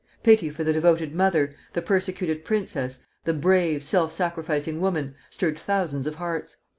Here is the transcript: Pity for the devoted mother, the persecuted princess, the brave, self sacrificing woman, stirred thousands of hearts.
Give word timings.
Pity 0.23 0.49
for 0.49 0.63
the 0.63 0.73
devoted 0.73 1.13
mother, 1.13 1.53
the 1.73 1.81
persecuted 1.83 2.43
princess, 2.43 3.05
the 3.25 3.35
brave, 3.35 3.83
self 3.83 4.11
sacrificing 4.11 4.81
woman, 4.81 5.13
stirred 5.29 5.59
thousands 5.59 6.07
of 6.07 6.15
hearts. 6.15 6.57